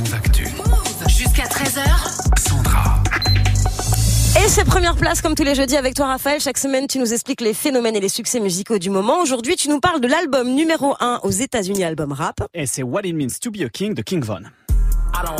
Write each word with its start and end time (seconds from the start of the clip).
Move 0.00 0.14
Actu. 0.14 0.44
Jusqu'à 1.08 1.44
13h. 1.44 1.82
Sandra. 2.48 3.02
Et 4.42 4.48
ces 4.48 4.64
premières 4.64 4.96
places, 4.96 5.20
comme 5.20 5.34
tous 5.34 5.42
les 5.42 5.54
jeudis 5.54 5.76
avec 5.76 5.94
toi 5.94 6.06
Raphaël, 6.06 6.40
chaque 6.40 6.56
semaine 6.56 6.86
tu 6.86 6.98
nous 6.98 7.12
expliques 7.12 7.42
les 7.42 7.52
phénomènes 7.52 7.96
et 7.96 8.00
les 8.00 8.08
succès 8.08 8.40
musicaux 8.40 8.78
du 8.78 8.88
moment. 8.88 9.20
Aujourd'hui 9.20 9.56
tu 9.56 9.68
nous 9.68 9.78
parles 9.78 10.00
de 10.00 10.08
l'album 10.08 10.54
numéro 10.54 10.94
1 11.00 11.20
aux 11.22 11.30
États-Unis, 11.30 11.84
album 11.84 12.12
rap. 12.12 12.40
Et 12.54 12.64
c'est 12.64 12.82
What 12.82 13.02
It 13.04 13.14
Means 13.14 13.38
to 13.42 13.50
Be 13.50 13.60
a 13.62 13.68
King 13.68 13.92
de 13.92 14.00
King 14.00 14.22
Von. 14.22 14.44
I 15.12 15.22
don't 15.22 15.36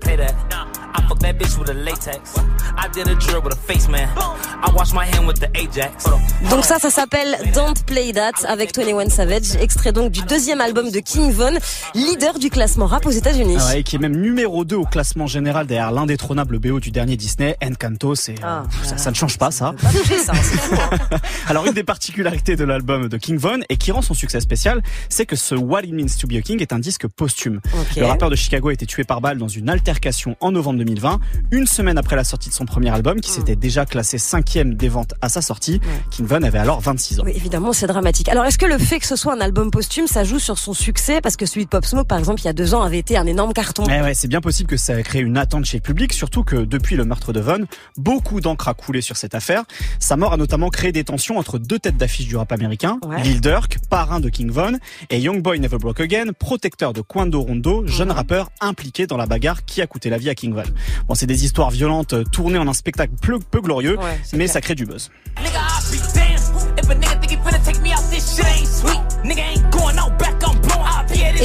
play 0.00 0.16
that. 0.16 0.67
Fuck 1.08 1.20
that 1.20 1.34
bitch 1.38 1.58
with 1.58 1.70
a 1.70 1.74
latex. 1.74 2.34
I 2.76 2.88
did 2.92 3.08
a 3.08 3.14
drill 3.14 3.40
with 3.42 3.54
a 3.54 3.56
face 3.56 3.88
man. 3.88 4.08
I 4.16 4.70
wash 4.74 4.92
my 4.92 5.06
hand 5.06 5.26
with 5.26 5.40
the 5.40 5.48
Ajax. 5.56 6.04
Donc 6.50 6.64
ça, 6.64 6.78
ça 6.78 6.90
s'appelle 6.90 7.36
Don't 7.54 7.74
Play 7.86 8.12
That 8.12 8.44
avec 8.46 8.76
21 8.76 9.08
Savage, 9.08 9.54
extrait 9.60 9.92
donc 9.92 10.10
du 10.12 10.20
deuxième 10.22 10.60
album 10.60 10.90
de 10.90 10.98
King 11.00 11.30
Von, 11.32 11.52
leader 11.94 12.38
du 12.38 12.50
classement 12.50 12.86
rap 12.86 13.06
aux 13.06 13.10
États-Unis. 13.10 13.56
Ah 13.58 13.68
ouais, 13.74 13.82
qui 13.82 13.96
est 13.96 13.98
même 13.98 14.16
numéro 14.16 14.64
2 14.64 14.76
au 14.76 14.84
classement 14.84 15.26
général 15.26 15.66
derrière 15.66 15.92
l'indétrônable 15.92 16.58
BO 16.58 16.78
du 16.80 16.90
dernier 16.90 17.16
Disney, 17.16 17.56
Encanto. 17.62 18.14
C'est, 18.14 18.32
euh, 18.44 18.44
Ah, 18.44 18.62
ça, 18.82 18.98
ça 18.98 19.10
ne 19.10 19.16
change 19.16 19.38
pas 19.38 19.50
ça. 19.50 19.72
Pas 19.80 19.88
bouger 19.90 20.18
ça, 20.18 20.32
c'est 20.34 20.58
fou. 20.58 20.74
hein. 20.74 21.16
Alors 21.48 21.64
une 21.66 21.72
des 21.72 21.84
particularités 21.84 22.56
de 22.56 22.64
l'album 22.64 23.08
de 23.08 23.16
King 23.16 23.38
Von 23.38 23.60
et 23.70 23.76
qui 23.78 23.92
rend 23.92 24.02
son 24.02 24.14
succès 24.14 24.40
spécial, 24.40 24.82
c'est 25.08 25.24
que 25.26 25.36
ce 25.36 25.54
What 25.54 25.82
It 25.84 25.92
Means 25.94 26.06
to 26.20 26.26
Be 26.28 26.34
a 26.34 26.42
King 26.42 26.60
est 26.60 26.72
un 26.74 26.78
disque 26.78 27.06
posthume. 27.08 27.60
Le 27.96 28.04
rappeur 28.04 28.28
de 28.28 28.36
Chicago 28.36 28.68
a 28.68 28.72
été 28.72 28.84
tué 28.86 29.04
par 29.04 29.20
balle 29.20 29.38
dans 29.38 29.48
une 29.48 29.70
altercation 29.70 30.36
en 30.40 30.52
novembre 30.52 30.78
2020, 30.98 31.20
une 31.52 31.66
semaine 31.66 31.96
après 31.98 32.16
la 32.16 32.24
sortie 32.24 32.48
de 32.48 32.54
son 32.54 32.64
premier 32.66 32.90
album, 32.90 33.20
qui 33.20 33.30
s'était 33.30 33.56
déjà 33.56 33.86
classé 33.86 34.18
cinquième 34.18 34.74
des 34.74 34.88
ventes 34.88 35.14
à 35.20 35.28
sa 35.28 35.40
sortie. 35.40 35.80
King 36.10 36.26
Von 36.26 36.42
avait 36.42 36.58
alors 36.58 36.80
26 36.80 37.20
ans. 37.20 37.22
Oui, 37.24 37.32
évidemment, 37.34 37.72
c'est 37.72 37.86
dramatique. 37.86 38.28
Alors, 38.28 38.44
est-ce 38.44 38.58
que 38.58 38.66
le 38.66 38.78
fait 38.78 38.98
que 38.98 39.06
ce 39.06 39.16
soit 39.16 39.32
un 39.32 39.40
album 39.40 39.70
posthume, 39.70 40.06
ça 40.06 40.24
joue 40.24 40.38
sur 40.38 40.58
son 40.58 40.74
succès? 40.74 41.20
Parce 41.20 41.36
que 41.36 41.46
celui 41.46 41.64
de 41.64 41.70
Pop 41.70 41.84
Smoke, 41.84 42.06
par 42.08 42.18
exemple, 42.18 42.40
il 42.40 42.44
y 42.46 42.48
a 42.48 42.52
deux 42.52 42.74
ans, 42.74 42.82
avait 42.82 42.98
été 42.98 43.16
un 43.16 43.26
énorme 43.26 43.52
carton. 43.52 43.84
Ouais, 43.84 44.00
ouais, 44.02 44.14
c'est 44.14 44.28
bien 44.28 44.40
possible 44.40 44.68
que 44.68 44.76
ça 44.76 44.98
ait 44.98 45.02
créé 45.02 45.22
une 45.22 45.36
attente 45.38 45.64
chez 45.64 45.78
le 45.78 45.82
public, 45.82 46.12
surtout 46.12 46.42
que 46.42 46.56
depuis 46.56 46.96
le 46.96 47.04
meurtre 47.04 47.32
de 47.32 47.40
Von, 47.40 47.66
beaucoup 47.96 48.40
d'encre 48.40 48.68
a 48.68 48.74
coulé 48.74 49.00
sur 49.00 49.16
cette 49.16 49.34
affaire. 49.34 49.62
Sa 50.00 50.16
mort 50.16 50.32
a 50.32 50.36
notamment 50.36 50.68
créé 50.70 50.90
des 50.92 51.04
tensions 51.04 51.38
entre 51.38 51.58
deux 51.58 51.78
têtes 51.78 51.96
d'affiche 51.96 52.26
du 52.26 52.36
rap 52.36 52.50
américain, 52.52 52.98
Ouais. 53.06 53.22
Lil 53.22 53.40
Durk, 53.40 53.78
parrain 53.88 54.20
de 54.20 54.28
King 54.28 54.50
Von, 54.50 54.72
et 55.10 55.18
Young 55.20 55.40
Boy 55.42 55.60
Never 55.60 55.78
Broke 55.78 56.00
Again, 56.00 56.32
protecteur 56.38 56.92
de 56.92 57.00
Quando 57.00 57.40
Rondo, 57.40 57.86
jeune 57.86 58.10
rappeur 58.10 58.50
impliqué 58.60 59.06
dans 59.06 59.16
la 59.16 59.26
bagarre 59.26 59.64
qui 59.64 59.80
a 59.80 59.86
coûté 59.86 60.10
la 60.10 60.18
vie 60.18 60.28
à 60.28 60.34
King 60.34 60.52
Von. 60.54 60.62
Bon, 61.06 61.14
c'est 61.14 61.26
des 61.26 61.44
histoires 61.44 61.70
violentes 61.70 62.12
euh, 62.12 62.24
tournées 62.24 62.58
en 62.58 62.68
un 62.68 62.72
spectacle 62.72 63.12
peu, 63.20 63.38
peu 63.38 63.60
glorieux, 63.60 63.96
Ouais, 63.98 64.18
mais 64.32 64.38
clair. 64.44 64.50
ça 64.50 64.60
crée 64.60 64.74
du 64.74 64.86
buzz. 64.86 65.10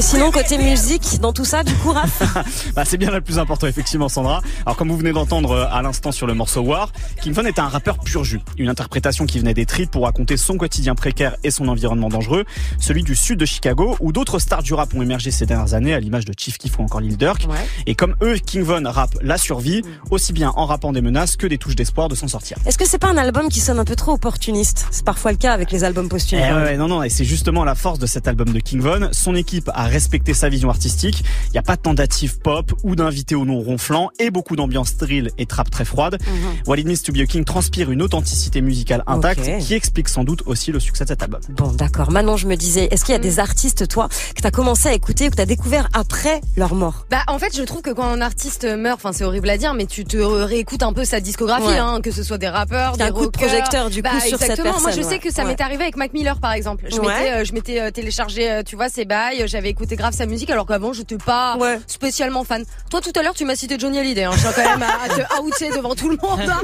Sinon, 0.03 0.31
côté 0.31 0.57
musique, 0.57 1.19
dans 1.21 1.31
tout 1.31 1.45
ça, 1.45 1.63
du 1.63 1.73
coup, 1.75 1.91
rap 1.91 2.09
Bah, 2.75 2.83
c'est 2.85 2.97
bien 2.97 3.09
le 3.09 3.21
plus 3.21 3.39
important, 3.39 3.67
effectivement, 3.67 4.09
Sandra. 4.09 4.41
Alors, 4.65 4.75
comme 4.75 4.89
vous 4.89 4.97
venez 4.97 5.13
d'entendre 5.13 5.51
euh, 5.51 5.65
à 5.71 5.81
l'instant 5.81 6.11
sur 6.11 6.27
le 6.27 6.33
morceau 6.33 6.61
War, 6.61 6.91
King 7.21 7.31
Von 7.31 7.45
était 7.45 7.61
un 7.61 7.69
rappeur 7.69 7.97
pur 7.99 8.23
jus. 8.23 8.41
Une 8.57 8.69
interprétation 8.69 9.25
qui 9.25 9.39
venait 9.39 9.53
des 9.53 9.65
tripes 9.65 9.91
pour 9.91 10.03
raconter 10.03 10.35
son 10.35 10.57
quotidien 10.57 10.93
précaire 10.93 11.37
et 11.43 11.51
son 11.51 11.69
environnement 11.69 12.09
dangereux, 12.09 12.43
celui 12.79 13.03
du 13.03 13.15
sud 13.15 13.39
de 13.39 13.45
Chicago, 13.45 13.95
où 14.01 14.11
d'autres 14.11 14.39
stars 14.39 14.61
du 14.61 14.73
rap 14.73 14.93
ont 14.93 15.01
émergé 15.01 15.31
ces 15.31 15.45
dernières 15.45 15.73
années, 15.73 15.93
à 15.93 15.99
l'image 15.99 16.25
de 16.25 16.33
Chief 16.37 16.57
Keef 16.57 16.77
ou 16.79 16.83
encore 16.83 16.99
Lil 16.99 17.17
Durk. 17.17 17.47
Ouais. 17.49 17.55
Et 17.85 17.95
comme 17.95 18.15
eux, 18.21 18.35
King 18.35 18.63
Von 18.63 18.83
rappe 18.85 19.15
la 19.21 19.37
survie, 19.37 19.83
aussi 20.11 20.33
bien 20.33 20.51
en 20.55 20.65
rappant 20.65 20.91
des 20.91 21.01
menaces 21.01 21.37
que 21.37 21.47
des 21.47 21.57
touches 21.57 21.75
d'espoir 21.75 22.09
de 22.09 22.15
s'en 22.15 22.27
sortir. 22.27 22.57
Est-ce 22.65 22.77
que 22.77 22.87
c'est 22.87 22.99
pas 22.99 23.09
un 23.09 23.17
album 23.17 23.47
qui 23.47 23.61
sonne 23.61 23.79
un 23.79 23.85
peu 23.85 23.95
trop 23.95 24.11
opportuniste? 24.11 24.85
C'est 24.91 25.05
parfois 25.05 25.31
le 25.31 25.37
cas 25.37 25.53
avec 25.53 25.71
les 25.71 25.85
albums 25.85 26.09
posthumes. 26.09 26.39
Eh 26.43 26.53
ouais, 26.53 26.77
non, 26.77 26.89
non, 26.89 27.03
et 27.03 27.09
c'est 27.09 27.25
justement 27.25 27.63
la 27.63 27.75
force 27.75 27.99
de 27.99 28.05
cet 28.05 28.27
album 28.27 28.49
de 28.49 28.59
King 28.59 28.81
Von. 28.81 29.09
Son 29.13 29.33
équipe 29.35 29.69
a 29.73 29.92
respecté 29.93 30.33
sa 30.33 30.49
vision 30.49 30.69
artistique. 30.69 31.23
Il 31.49 31.51
n'y 31.53 31.59
a 31.59 31.61
pas 31.61 31.75
de 31.75 31.81
tentative 31.81 32.39
pop 32.39 32.73
ou 32.83 32.95
d'invités 32.95 33.35
au 33.35 33.45
nom 33.45 33.59
ronflant 33.59 34.09
et 34.19 34.31
beaucoup 34.31 34.55
d'ambiance 34.55 34.97
drill 34.97 35.29
et 35.37 35.45
trap 35.45 35.69
très 35.69 35.85
froide. 35.85 36.17
What 36.65 36.77
It 36.77 36.87
Means 36.87 36.97
to 37.05 37.13
Be 37.13 37.17
a 37.19 37.25
King 37.27 37.45
transpire 37.45 37.91
une 37.91 38.01
authenticité 38.01 38.61
musicale 38.61 39.03
intacte 39.05 39.47
qui 39.59 39.73
explique 39.75 40.09
sans 40.09 40.23
doute 40.23 40.41
aussi 40.47 40.71
le 40.71 40.79
succès 40.79 41.03
de 41.03 41.09
cet 41.09 41.21
album. 41.21 41.41
Bon, 41.49 41.67
d'accord. 41.71 42.09
Manon, 42.11 42.37
je 42.37 42.47
me 42.47 42.55
disais, 42.55 42.87
est-ce 42.91 43.05
qu'il 43.05 43.13
y 43.13 43.15
a 43.15 43.19
des 43.19 43.37
artistes, 43.39 43.87
toi, 43.87 44.09
que 44.35 44.41
t'as 44.41 44.49
commencé 44.51 44.89
à 44.89 44.93
écouter 44.93 45.27
ou 45.27 45.29
que 45.29 45.35
t'as 45.35 45.45
découvert 45.45 45.87
après 45.93 46.41
leur 46.57 46.73
mort? 46.73 47.05
Bah 47.11 47.21
en 47.27 47.37
fait 47.37 47.55
je 47.55 47.61
trouve 47.61 47.81
que 47.83 47.91
quand 47.91 48.05
un 48.07 48.21
artiste 48.21 48.65
meurt, 48.65 48.95
enfin 48.99 49.11
c'est 49.13 49.23
horrible 49.23 49.49
à 49.51 49.57
dire, 49.59 49.75
mais 49.75 49.85
tu 49.85 50.05
te 50.05 50.17
réécoutes 50.17 50.81
un 50.81 50.93
peu 50.93 51.05
sa 51.05 51.19
discographie, 51.19 51.67
Ouais. 51.67 51.77
hein, 51.77 51.99
que 52.01 52.09
ce 52.11 52.23
soit 52.23 52.39
des 52.39 52.47
rappeurs, 52.47 52.97
des 52.97 53.03
un 53.03 53.11
coup 53.11 53.19
de 53.21 53.25
rockers. 53.25 53.47
projecteur, 53.47 53.89
du 53.91 54.01
coup, 54.01 54.09
Bah, 54.11 54.19
sur 54.19 54.39
cette 54.39 54.49
exactement. 54.51 54.79
Moi 54.81 54.89
je 54.91 54.95
personne, 54.97 55.11
sais 55.13 55.19
que 55.19 55.31
ça 55.31 55.43
Ouais. 55.43 55.49
m'est 55.49 55.61
arrivé 55.61 55.83
avec 55.83 55.97
Mac 55.97 56.13
Miller 56.13 56.39
par 56.39 56.53
exemple. 56.53 56.85
Je 56.89 56.97
Ouais. 56.99 57.07
m'étais, 57.19 57.31
euh, 57.33 57.45
je 57.45 57.53
m'étais 57.53 57.79
euh, 57.79 57.91
téléchargé, 57.91 58.49
euh, 58.49 58.63
tu 58.65 58.75
vois, 58.75 58.89
ses 58.89 59.05
bails, 59.05 59.43
j'avais 59.47 59.69
écouté 59.69 59.82
grave 59.91 60.13
sa 60.13 60.25
musique, 60.25 60.49
alors 60.49 60.65
qu'avant 60.65 60.93
j'étais 60.93 61.17
pas 61.17 61.55
Ouais. 61.57 61.79
spécialement 61.87 62.43
fan. 62.43 62.63
Toi 62.89 63.01
tout 63.01 63.11
à 63.15 63.21
l'heure 63.23 63.33
tu 63.33 63.45
m'as 63.45 63.55
cité 63.55 63.75
Johnny 63.77 63.99
Hallyday, 63.99 64.23
hein. 64.23 64.31
je 64.35 64.41
tiens 64.41 64.51
quand 64.55 64.69
même 64.69 64.83
à, 64.83 65.03
à 65.05 65.09
te 65.09 65.41
outer 65.41 65.69
devant 65.69 65.93
tout 65.95 66.09
le 66.09 66.17
monde. 66.21 66.39
hein. 66.49 66.61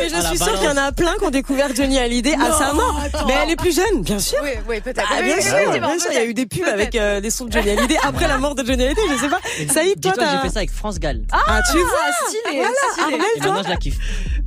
Mais 0.00 0.08
je 0.08 0.26
suis 0.26 0.38
sûre 0.38 0.54
qu'il 0.54 0.64
y 0.64 0.68
en 0.72 0.76
a 0.76 0.92
plein 0.92 1.14
qui 1.18 1.24
ont 1.24 1.30
découvert 1.30 1.74
Johnny 1.74 1.98
Hallyday 1.98 2.34
à 2.34 2.52
sa 2.52 2.72
mort. 2.72 3.00
attends. 3.04 3.26
Mais 3.26 3.34
elle 3.42 3.50
est 3.50 3.56
plus 3.56 3.74
jeune, 3.74 4.02
bien 4.02 4.18
sûr. 4.18 4.38
oui, 4.42 4.50
oui 4.68 4.80
peut-être. 4.80 5.02
Ah, 5.10 5.16
Oui, 5.20 5.24
bien 5.26 5.36
oui, 5.36 5.42
sûr, 5.42 5.70
bien 5.80 5.98
sûr, 5.98 6.10
il 6.12 6.14
y 6.16 6.18
a 6.18 6.24
eu 6.24 6.34
des 6.34 6.46
pubs 6.46 6.64
avec 6.66 6.94
euh, 6.94 7.20
des 7.20 7.30
sons 7.30 7.44
de 7.46 7.52
Johnny 7.52 7.70
Hallyday 7.70 7.96
après 8.02 8.28
la 8.28 8.38
mort 8.38 8.54
de 8.54 8.64
Johnny 8.64 8.84
Hallyday, 8.84 9.02
je 9.10 9.16
sais 9.20 9.28
pas. 9.28 9.40
Saïd, 9.72 10.00
toi, 10.00 10.12
Dis-toi 10.12 10.24
que 10.26 10.30
j'ai 10.32 10.38
fait 10.48 10.50
ça 10.54 10.58
avec 10.60 10.70
France 10.70 10.98
Gall. 10.98 11.22
Ah, 11.32 11.60
tu 11.70 11.78
vois 11.78 11.88
Ah, 12.06 12.12
stylé, 12.26 12.40
stylé. 12.40 13.14
et 13.14 13.18
maintenant, 13.46 13.62
je 13.62 13.68
la 13.68 13.76
kiffe. 13.76 13.96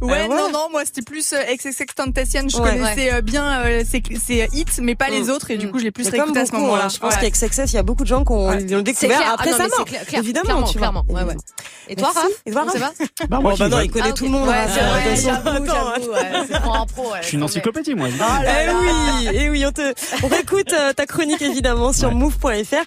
Ouais, 0.02 0.22
Ah 0.26 0.28
ouais 0.28 0.36
non, 0.36 0.52
non, 0.52 0.68
moi 0.70 0.82
c'était 0.86 1.02
plus 1.02 1.32
euh, 1.32 1.38
XXX 1.56 1.86
Tentacion. 1.96 2.50
Je 2.50 2.58
Ouais. 2.58 2.72
connaissais 2.78 3.14
euh, 3.14 3.22
bien 3.22 3.62
euh, 3.62 3.84
ses, 3.90 4.04
ses 4.22 4.50
hits, 4.52 4.66
mais 4.82 4.96
pas 4.96 5.08
les 5.10 5.30
autres, 5.30 5.50
et 5.52 5.58
du 5.58 5.70
coup 5.72 5.80
je 5.80 5.86
l'ai 5.86 5.92
plus 5.92 6.08
réécouté 6.10 6.40
à 6.42 6.46
ce 6.46 6.52
beaucoup, 6.52 6.64
moment-là. 6.64 6.88
Pense 7.14 7.22
Ouais. 7.24 7.32
qu'XXS, 7.32 7.72
il 7.72 7.76
y 7.76 7.78
a 7.78 7.84
beaucoup 7.84 8.04
de 8.04 8.08
gens 8.08 8.24
qui 8.26 8.32
ont, 8.34 8.52
l'ont 8.52 8.82
découvert 8.82 9.18
clair. 9.18 9.32
après 9.34 9.50
Ah 9.54 9.58
non, 9.64 9.70
sa 9.70 9.78
mort. 9.78 9.86
clair, 9.86 10.06
clair, 10.06 10.22
Évidemment, 10.22 10.44
clairement, 10.46 10.68
tu 10.68 10.78
vois. 10.78 10.88
clairement. 10.90 11.06
Ouais, 11.10 11.24
ouais. 11.24 11.36
Et 11.90 11.96
toi. 11.96 12.12
Raph 12.14 12.26
Et 12.46 12.52
toi, 12.52 12.64
Raph 12.64 12.94
Bah, 13.30 13.40
bah 13.44 13.52
King 13.56 13.68
non, 13.70 13.80
il 13.82 13.92
connaît 13.92 14.06
Ah, 14.10 14.14
tout 14.14 14.24
le 14.26 14.30
monde. 14.32 14.48
Ouais, 14.48 14.56
c'est 14.74 14.80
vrai, 14.80 15.02
attention. 15.08 15.32
j'avoue, 15.44 15.64
Attends, 15.64 15.94
j'avoue, 15.96 16.12
ouais, 16.12 16.32
c'est 16.52 16.62
pour 16.62 16.76
un 16.76 16.86
pro. 16.86 17.12
ouais, 17.12 17.20
je 17.22 17.28
suis 17.28 17.38
une 17.38 17.44
encyclopédie, 17.44 17.96
moi. 17.96 18.08
Eh 18.10 18.70
oui, 18.72 19.30
eh 19.34 19.50
oui, 19.50 19.66
on 19.66 19.72
te, 19.72 19.94
on 20.24 20.30
écoute 20.40 20.74
ta 20.96 21.06
chronique 21.06 21.42
évidemment 21.42 21.94
sur 21.94 22.12
move.fr. 22.14 22.76